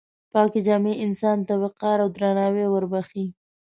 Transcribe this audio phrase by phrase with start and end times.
[0.33, 3.25] پاکې جامې انسان ته وقار او درناوی وربښي.